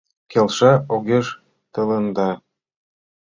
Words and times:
Келша-огеш 0.31 1.25
тыланда— 1.73 2.29